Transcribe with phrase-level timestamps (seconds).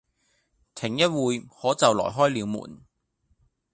[0.73, 2.81] 停一會，可就來開了門。